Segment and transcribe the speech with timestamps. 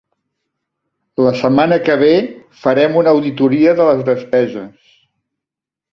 [1.25, 2.09] La setmana que ve
[2.63, 4.93] farem una auditoria de les despeses.